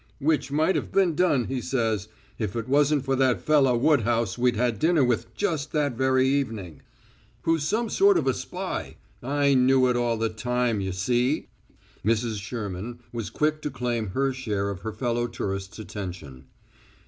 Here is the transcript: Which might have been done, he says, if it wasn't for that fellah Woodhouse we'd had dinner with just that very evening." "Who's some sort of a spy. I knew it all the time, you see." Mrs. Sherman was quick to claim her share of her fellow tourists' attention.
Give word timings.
Which 0.17 0.51
might 0.51 0.75
have 0.75 0.91
been 0.91 1.13
done, 1.13 1.45
he 1.45 1.61
says, 1.61 2.07
if 2.39 2.55
it 2.55 2.67
wasn't 2.67 3.05
for 3.05 3.15
that 3.17 3.39
fellah 3.39 3.77
Woodhouse 3.77 4.35
we'd 4.35 4.55
had 4.55 4.79
dinner 4.79 5.03
with 5.03 5.31
just 5.35 5.73
that 5.73 5.93
very 5.95 6.27
evening." 6.27 6.81
"Who's 7.43 7.67
some 7.67 7.87
sort 7.87 8.17
of 8.17 8.25
a 8.25 8.33
spy. 8.33 8.95
I 9.21 9.53
knew 9.53 9.87
it 9.89 9.95
all 9.95 10.17
the 10.17 10.29
time, 10.29 10.81
you 10.81 10.91
see." 10.91 11.49
Mrs. 12.03 12.41
Sherman 12.41 13.01
was 13.13 13.29
quick 13.29 13.61
to 13.61 13.69
claim 13.69 14.07
her 14.07 14.33
share 14.33 14.71
of 14.71 14.79
her 14.79 14.91
fellow 14.91 15.27
tourists' 15.27 15.77
attention. 15.77 16.45